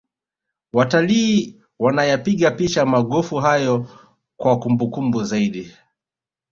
[0.73, 3.87] watalii wanayapiga picha magofu hayo
[4.37, 5.71] kwa kumbukumbu zaidi